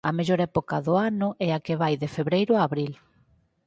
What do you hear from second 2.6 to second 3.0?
abril.